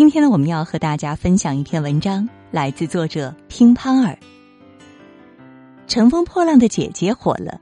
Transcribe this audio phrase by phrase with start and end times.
[0.00, 4.18] 今天呢，我们要和大家分享一篇文章，来自作者乒乓儿。
[5.86, 7.60] 乘风破浪的姐姐火了，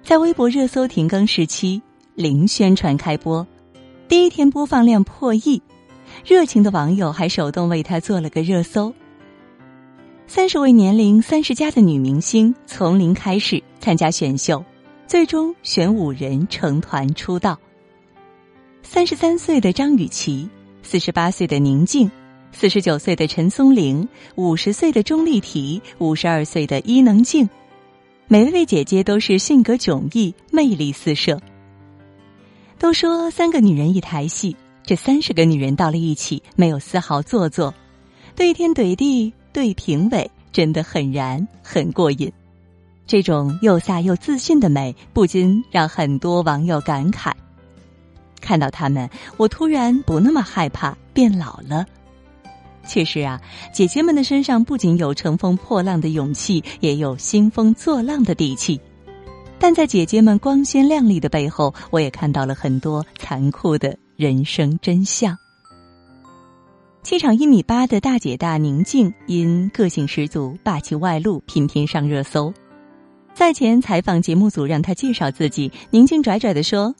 [0.00, 1.82] 在微博热搜停更时期，
[2.14, 3.44] 零宣传开播，
[4.06, 5.60] 第一天播放量破亿，
[6.24, 8.94] 热情的网友还手动为她做了个热搜。
[10.28, 14.64] 三十位年龄三十加的女明星从零开始参加选秀，
[15.08, 17.58] 最终选五人成团出道。
[18.84, 20.48] 三十三岁的张雨绮。
[20.84, 22.10] 四十八岁的宁静，
[22.52, 24.06] 四十九岁的陈松伶，
[24.36, 27.48] 五十岁的钟丽缇，五十二岁的伊能静，
[28.28, 31.40] 每一位姐姐都是性格迥异，魅力四射。
[32.78, 37.72] 都说三个女人一台戏，这三十个女人到了一起，没有丝毫做作，
[38.36, 42.30] 对天怼地对评委，真的很燃，很过瘾。
[43.06, 47.32] 这种又飒又自信的美，不禁让很多网友感慨。
[48.44, 49.08] 看到他们，
[49.38, 51.86] 我突然不那么害怕变老了。
[52.86, 53.40] 确实啊，
[53.72, 58.78] 姐姐们的身上不仅有乘风破浪的勇气，也有兴风作浪的底气。
[59.58, 65.34] 但在姐姐们光鲜亮丽的背后，我也看到了很多残酷的人生真相。
[67.02, 72.52] 气场一米八的大姐大宁静，因个性十足、霸气外露，频频上热搜。
[73.34, 76.94] 赛前采访节目组让她介绍自己，宁静拽拽的说。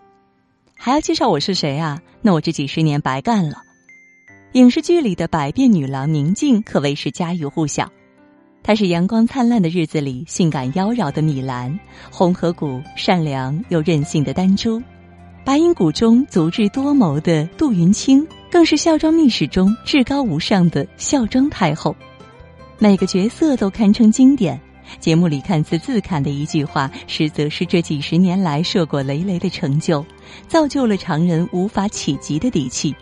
[0.76, 2.00] 还要介绍我是谁啊？
[2.20, 3.62] 那我这几十年白干了。
[4.52, 7.90] 影视剧里的百变女郎宁静可谓是家喻户晓，
[8.62, 11.78] 她是阳光灿烂的日子里性感妖娆的米兰，
[12.10, 14.80] 红河谷善良又任性的丹珠，
[15.44, 21.96] 白银谷中足智多谋的杜云清，更是孝庄秘史中至高无上的孝庄太后。
[22.78, 24.60] 每个角色都堪称经典。
[25.00, 30.04] 节目里看似自侃的一句话，实则是这几十年来硕果累累的成就，
[30.48, 32.94] 造就了常人无法企及的底气。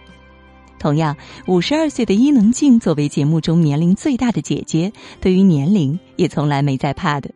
[0.79, 1.17] 同样，
[1.47, 7.31] 五十二岁的伊能静作为节目中年龄最大的姐姐，对于年龄也从来没在怕的。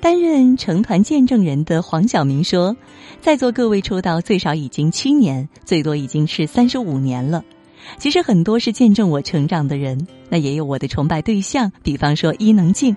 [0.00, 2.74] 担任成团见证人的黄晓明说
[3.20, 7.44] ：“在座各位出道最少已经七年，最多已经是三十五年了。
[7.98, 12.96] 其实很多是见证我成长的人，那也有我的崇拜对象，比方说伊能静。”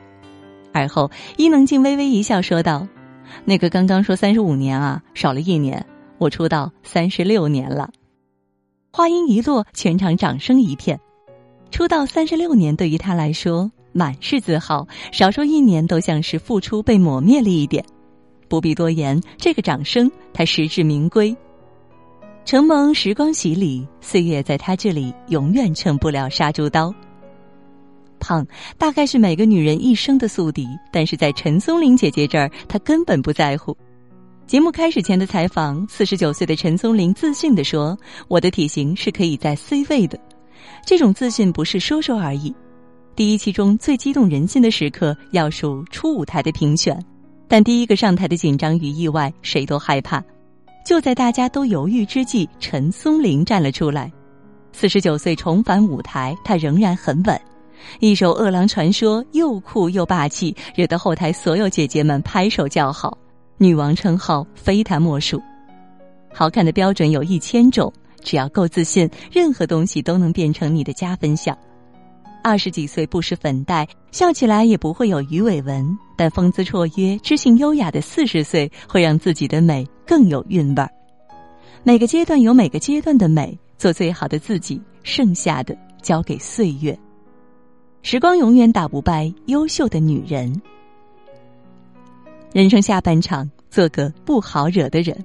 [0.74, 2.86] 而后，伊能静微微一笑，说道
[3.46, 5.86] ：“那个刚刚说三十五年啊，少了一年，
[6.18, 7.90] 我出道三十六年了。”
[8.92, 11.00] 话音一落，全场掌声一片。
[11.72, 17.84] 出道三十六年对于他来说满是自豪，少说一年都像是付出被抹灭了一点。
[18.48, 21.36] 不必多言，这个掌声他实至名归。
[22.46, 26.94] 承蒙时光洗礼，岁月在他这里永远成不了杀猪刀。
[28.24, 28.48] 胖
[28.78, 33.76] 大概是每个女人一生的宿敌，但是在陈松伶姐姐这儿，她根本不在乎。
[34.48, 37.98] 节目开始前的采访，四十九岁的陈松伶自信地说
[38.30, 40.18] ：“我的体型是可以在 C 位的。”
[40.88, 42.54] 这种自信不是说说而已。
[43.16, 46.98] 第一期中最激动人心的时刻，要数初舞台的评选，
[47.48, 50.24] 但第一个上台的紧张与意外，谁都害怕。
[50.86, 54.12] 就在大家都犹豫之际，陈松伶站了出来。
[54.74, 57.40] 四十九岁重返舞台，她仍然很稳。
[58.00, 63.18] 一首《饿狼传说》又酷又霸气，惹得后台所有姐姐们拍手叫好，
[63.58, 65.42] 女王称号非她莫属。
[66.34, 67.92] 好看的标准有一千种，
[68.24, 71.58] 只要够自信，任何东西都能变成你的加分项。
[72.44, 80.90] 二十几岁不施粉黛，笑起来也不会有鱼尾纹，但风姿绰约、知性优雅的四十岁，会让自己的美更有韵味儿。
[81.84, 86.98] 每个阶段有每个阶段的美，做最好的自己，剩下的交给岁月。
[88.06, 90.62] 时光永远打不败优秀的女人。
[92.52, 95.18] 人生下半场，做个不好惹的人。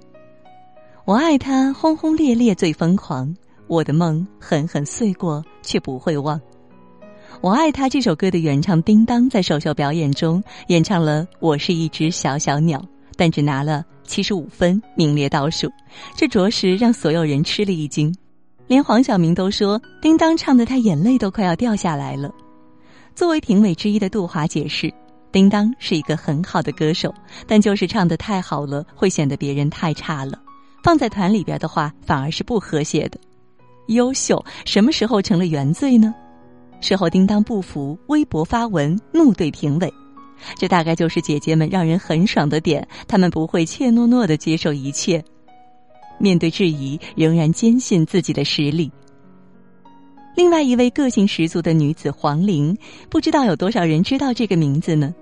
[1.05, 3.35] 我爱他轰轰烈烈最疯狂，
[3.67, 6.41] 我的梦狠狠碎过却不会忘。
[7.41, 12.79] 我爱他这首歌的原唱叮当在首秀表演中演唱了《我是一只小小鸟》，
[13.17, 15.69] 但只拿了七十五分，名列倒数，
[16.15, 18.15] 这着实让所有人吃了一惊，
[18.69, 22.33] 连黄晓明都说叮当唱的他眼泪都快要掉下来了。
[23.19, 24.95] 作为评委之一的杜华解释，
[25.33, 27.13] 叮当是一个很好的歌手，
[27.49, 30.41] 但就是唱的太好了，会显得别人太差了。
[30.85, 33.19] 放在团里边的话，反而是不和谐的。
[33.89, 36.15] 优秀什么时候成了原罪呢？
[36.81, 39.93] 事后叮当不服，微博发文怒怼评委。
[40.57, 45.21] 这大概就是姐姐们让人很爽的点，她们不会怯懦懦的接受一切，
[46.19, 48.89] 面对质疑仍然坚信自己的实力。
[50.39, 52.79] 另外一位个性十足的女子黄玲，
[53.11, 55.13] 不知道有多少人知道这个名字呢？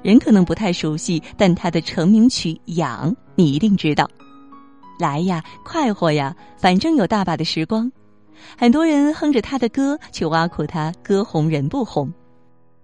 [0.00, 4.08] 人可能不太熟悉，但她的成名曲《痒》你一定知道。
[4.98, 7.92] 来呀，快活呀，反正有大把的时光。
[8.56, 12.10] 很多人哼着他的歌，却挖苦他歌红人不红。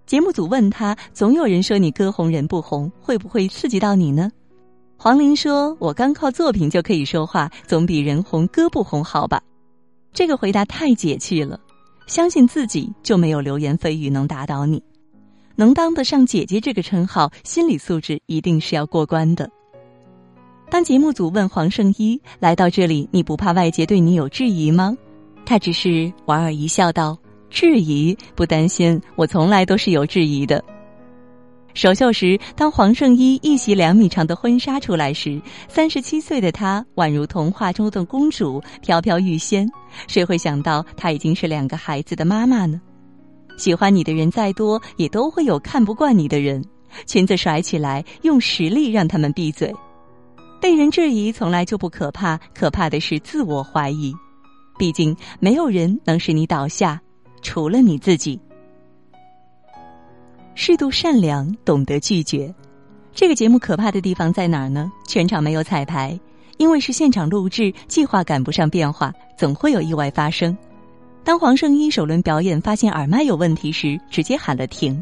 [0.05, 4.29] 节目组问他：“总有人说你歌红人不红，会不会刺激到你呢？”
[4.95, 9.41] 黄玲说：“我刚靠作品就可以说话，总比人红歌不红好吧？”
[10.13, 11.59] 这个回答太解气了。
[12.09, 14.81] 相信自己，就没有流言蜚语能打倒你。
[15.55, 19.47] 能当得上姐姐这个称号，心理素质一定是要过关的。
[20.71, 24.97] 当节目组问黄圣依：“来到这里，你不怕外界对你有质疑吗？”
[25.45, 27.15] 他只是莞尔一笑，道
[27.51, 30.63] ：“质疑不担心，我从来都是有质疑的。”
[31.73, 39.69] 首秀时，当黄圣依一袭两米长的婚纱出来时，三十七岁的她宛如童话中的公主，飘飘欲仙。
[40.07, 42.81] 谁会想到她已经是两个孩子的妈妈呢？
[43.57, 46.63] 喜欢你的人再多，也都会有看不惯你的人。
[47.05, 49.73] 裙子甩起来，用实力让他们闭嘴。
[50.59, 54.13] 被人质疑从来就不可怕，可怕的是自我怀疑。
[54.77, 56.99] 毕竟没有人能使你倒下，
[57.41, 58.39] 除了你自己。
[60.61, 62.53] 适度善良，懂得拒绝。
[63.15, 64.91] 这个节目可怕的地方在哪儿呢？
[65.07, 66.19] 全场没有彩排，
[66.57, 70.55] 因为是现场录制，计划赶不上变化，总会有意外发生。
[71.23, 75.01] 当黄圣依首轮表演发现耳麦有问题时，直接喊了停。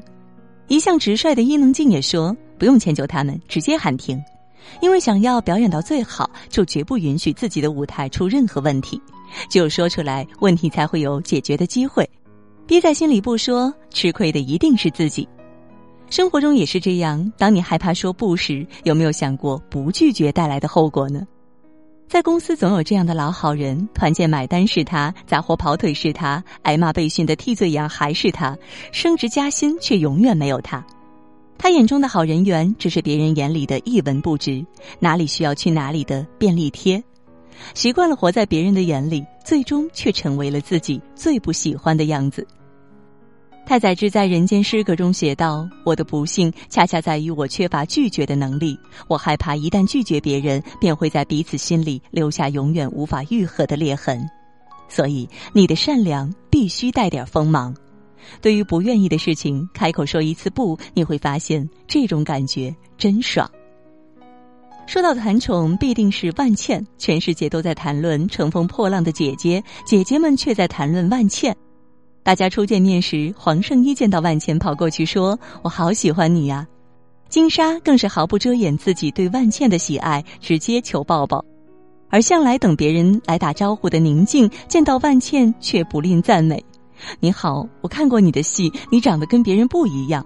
[0.67, 4.23] 一向直率的伊能静也说：“不用迁就他们，直接喊停，
[4.79, 9.01] 因为想要表演到最好，就绝不允许自己的舞台出任何问题。
[9.49, 12.07] 只有说出来，问题才会有解决的机会。
[12.67, 15.27] 憋在心里不说，吃亏的一定是自己。”
[16.09, 17.31] 生活中也是这样。
[17.37, 21.27] 当你害怕说不时，有没有想过不拒绝带来的后果呢？
[22.07, 28.57] 在公司总有这样的老好人，团建买单是他，杂活跑腿是他，挨骂被训的替罪羊还是他，
[28.93, 30.85] 升职加薪却永远没有他。
[31.57, 34.65] 他眼中的好人缘，只是别人眼里的一文不值，
[34.99, 37.03] 哪里需要去哪里的便利贴。
[37.73, 42.47] 习惯了活在别人的眼里，最终却成为了自己最不喜欢的样子。
[43.67, 48.79] 太宰治在《人间失格》中写道：“我的不幸恰恰在于我缺乏拒绝的能力。
[49.09, 54.25] 我害怕一旦拒绝别人，便会在彼此心里留下永远无法愈合的裂痕。
[54.87, 57.75] 所以，你的善良必须带点锋芒。
[58.41, 63.51] 对于不愿意的事情，开口说一次不，你会发现这种感觉真爽。”
[64.87, 66.81] 说到谈宠，必定是万茜。
[66.97, 71.53] 全世界都在谈论乘风破浪的姐姐，姐姐们却在谈论万茜。
[72.27, 76.67] 大家初见面时，黄圣依见到万茜跑过去说：“我好喜欢你呀。”
[77.29, 81.41] 金莎更是毫不遮掩自己对万茜的喜爱，直接求抱抱。
[82.09, 86.61] 而向来等别人来打招呼的宁静，见到万茜却不吝赞美
[87.21, 90.25] ：“你好，我看过你的戏，你长得跟别人不一样。”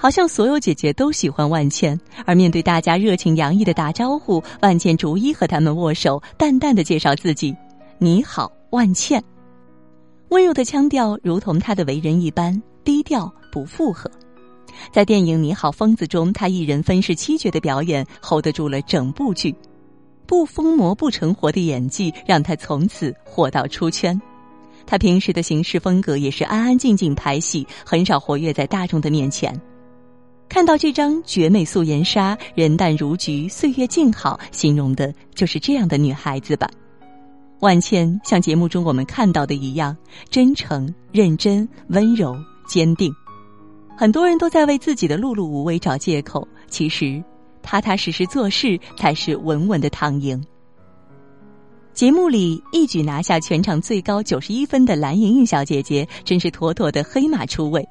[0.00, 7.54] 好像所有姐姐都喜欢万茜，而面对大家热情洋溢的打招呼，万茜逐一和他们握手，淡淡的介绍自己
[8.00, 9.22] ：“你好，万茜。”
[10.30, 14.08] 温柔的腔调，如同他的为人一般低调不附和。
[14.92, 19.52] 在电影《你好，疯子》中，他一人分饰七角的表演，hold 得住了整部剧。
[20.26, 24.18] 不疯魔不成活的演技，让他从此火到出圈。
[24.86, 29.60] 他平时的行事风格也是安安静静拍戏，很少活跃在大众的面前。
[30.48, 36.70] 看到这张绝美素颜纱，人淡如菊，岁月静好，形容的就是这样的女孩子吧。
[37.60, 39.96] 万茜像节目中我们看到的一样，
[40.30, 42.34] 真诚、认真、温柔、
[42.66, 43.12] 坚定。
[43.96, 47.22] 很多人都在为自己的碌碌无为找借口，其实
[47.62, 50.42] 踏踏实实做事才是稳稳的躺赢。
[51.92, 57.86] 节目里一举拿下全场最高九十一分的蓝盈莹小姐姐，真是妥妥的黑马出位。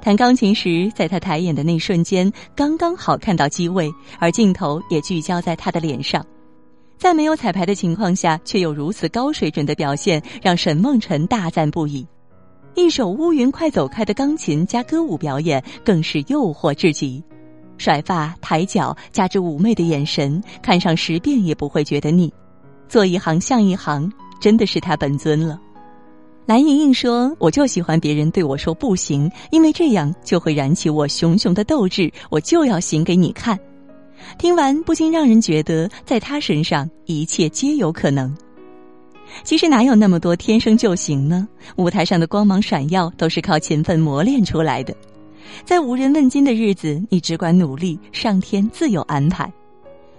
[0.00, 6.24] 弹钢琴时，在她抬眼的那瞬间，刚刚好看到机位，而镜头也聚焦在她的脸上。
[7.02, 12.06] 在没有彩排的情况下，却有如此高水准的表现，让沈梦辰大赞不已。
[12.76, 17.20] 一首《乌云快走开》的钢琴加歌舞表演，更是诱惑至极。
[17.76, 22.32] 甩发、抬脚，加之妩媚的眼神，看上十遍也不会觉得腻。
[22.88, 24.08] 做一行像一行，
[24.40, 25.60] 真的是他本尊了。
[26.46, 33.58] 蓝盈莹说：“我就喜欢别人对我说不行，因为这样就会燃起我熊熊的斗志，我就要行给你看。”
[34.38, 38.34] 听完不禁让人觉得，在他身上一切皆有可能。
[39.44, 41.48] 其实哪有那么多天生就行呢？
[41.76, 44.94] 舞台上的光芒闪耀，都是靠勤奋磨练出来的。
[45.64, 49.50] 在无人问津的日子，你只管努力，上天自有安排。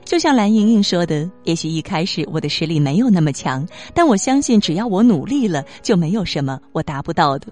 [0.04, 7.48] 就像蓝盈莹说的：“也许一开始我的实力没有那么强，但我相信只要我努力了，就没有什么我达不到的。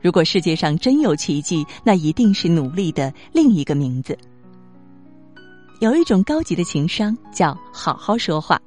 [0.00, 4.16] 如果世界上真有奇迹，那一定是努力的另一个名字。”
[5.80, 8.60] 有一种高级的情商叫好好说话。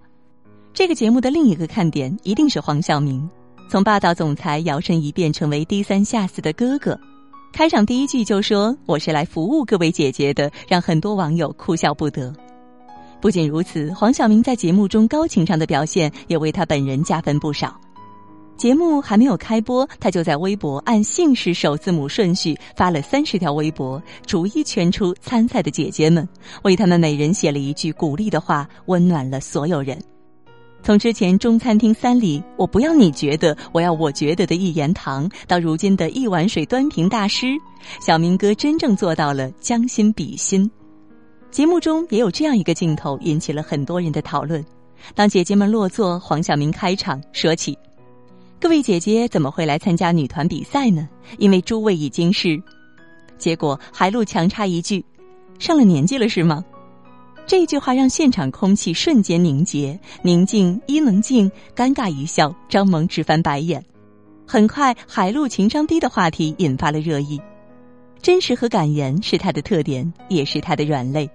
[0.74, 3.30] 这个节目的另一个看点一定是黄晓明，
[3.70, 7.00] 从霸道总裁摇身一变成为低三下四的哥哥。
[7.52, 12.34] 开场第一句就说我是来服务各位姐姐的，让很多网友哭笑不得。
[13.22, 17.80] 不仅如此，黄晓明在节目中高情商的表现也为他本人加分不少。
[18.56, 26.28] 节目还没有开播，他就在微博按姓氏首字母顺序发了三十条微博，逐一圈出参赛的姐姐们，
[26.64, 30.02] 为他们每人写了一句鼓励的话，温暖了所有人。
[30.82, 37.48] 从之前中餐厅三里“我不要你觉得，我要我觉得”的一言堂，到如今的一碗水端平大师，
[38.02, 40.70] 小明哥真正做到了将心比心。
[41.52, 44.64] 节目中也有这样一个镜头，引起了很多人的讨论。
[45.16, 47.78] 当姐姐们落座，黄晓明开场说起
[48.64, 51.10] ：“各位姐姐怎么会来参加女团比赛呢？
[51.38, 52.58] 因为诸位已经是……”
[53.38, 55.04] 结果海陆强插一句
[55.60, 56.64] ：“上了年纪了是吗？”
[57.46, 63.84] 这句话让现场空气瞬间凝结，宁静、伊能静尴尬一笑，张萌直翻白眼。
[64.48, 67.38] 很快，海陆情商低的话题引发了热议。
[68.22, 71.30] 真实和感言是他的特点，也是他的软肋。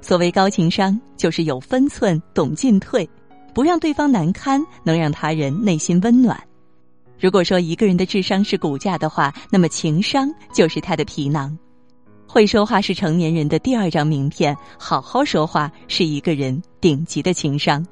[0.00, 3.08] 所谓高情商，就是有分寸、懂进退，
[3.54, 6.36] 不让对方难堪，能让他人内心温暖。
[7.18, 11.56] 如果说一个人的智商是骨架的话，那么情商就是他的皮囊。
[12.26, 17.86] 会说话是成年人的第二张名片，好好说话是一个人顶级的情商。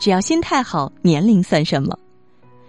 [0.00, 1.98] 只要心态好，年龄算什么？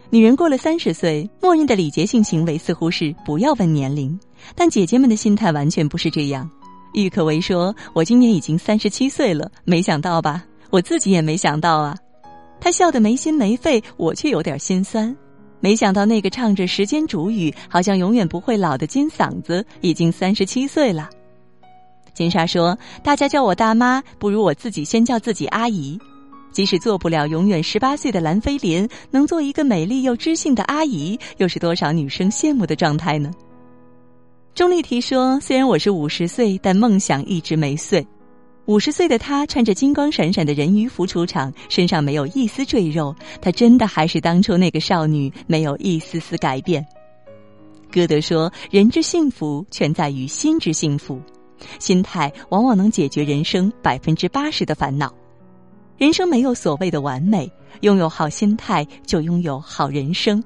[0.09, 4.19] 女人过了三十岁，默认的礼节性行为似乎是不要问年龄，
[4.55, 6.49] 但姐姐们的心态完全不是这样。
[6.93, 10.43] 郁可唯说：“我今年已经三十七岁了，没想到吧？
[10.69, 11.95] 我自己也没想到啊。”
[12.61, 15.13] 她笑得没心没肺，我却有点心酸。
[15.59, 21.09] 没想到那个唱着时间煮雨，好像永远不会老的金嗓子，已经三十七岁了。
[22.13, 25.99] 金莎说：“大家叫我大妈，不如我自己先叫自己阿姨。
[26.51, 33.31] 即使做不了永远十八岁的蓝菲林，能做一个美丽又知性的阿姨，又是多少女生羡慕的状态呢？”
[34.53, 38.05] 钟丽缇说：“虽然我是五十岁，但梦想一直没碎。”
[38.67, 46.85] 五十岁的她穿着金光闪闪的人鱼服出场，身上没有一丝赘肉，她真的还是当初那个少女，没有一丝丝改变。
[47.91, 51.19] 歌德说：“人之幸福全在于心之幸福，
[51.79, 55.13] 心态往往能解决人生百分之八十的烦恼。
[55.97, 57.51] 人生没有所谓的完美，
[57.81, 60.41] 拥有好心态就拥有好人生。”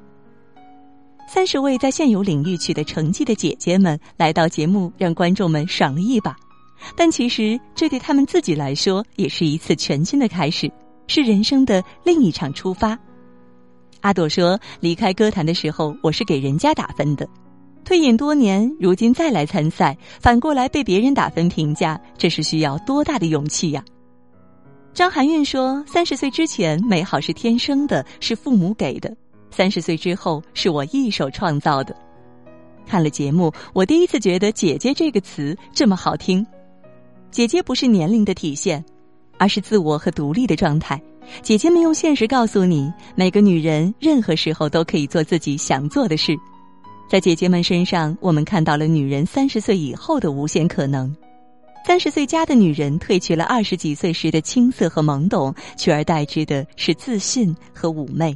[1.29, 6.35] 三十位在现有领域取得成绩的姐姐们来到节目，让观众们爽了一把。
[6.95, 10.71] 但其实，这对他们自己来说也是一次全新的开始，
[11.07, 12.97] 是人生的另一场出发。
[14.01, 17.27] 阿朵说：“离开歌坛的时候，我是给人家打分的。
[17.83, 23.83] 退隐多年，如今再来参赛，反过来被别人打分评价，这是需要多大的勇气呀？”
[24.93, 29.09] 张含韵说：“三十岁之前，美好是天生的，是父母给的；
[29.51, 31.95] 三十岁之后，是我一手创造的。”
[32.87, 36.45] 看了节目，我第一次觉得“姐姐”这个词这么好听。
[37.35, 38.81] 姐姐不是年龄的体现，
[39.37, 40.97] 而是自我和独立的状态。
[41.41, 46.33] 姐姐们用现实告诉你，每个女人任何时候都可以做自己想做的事。
[47.09, 51.13] 在姐姐们身上，我们看到了女人三十岁以后的无限可能。
[51.85, 58.33] 三十岁加的女人褪去了二十几岁时的青涩和懵懂，取而代之的是自信和妩媚。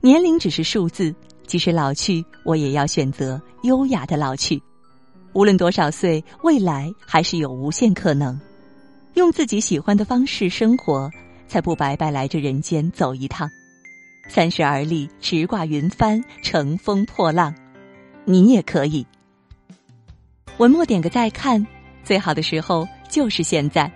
[0.00, 1.12] 年龄只是数字，
[1.48, 4.62] 即使老去，我也要选择优雅的老去。
[5.34, 8.40] 无论多少岁，未来还是有无限可能。
[9.14, 11.10] 用自己喜欢的方式生活，
[11.46, 13.50] 才不白白来这人间走一趟。
[14.28, 17.54] 三十而立，直挂云帆，乘风破浪，
[18.24, 19.06] 你也可以。
[20.58, 21.64] 文末点个再看，
[22.04, 23.90] 最好的时候就是现在。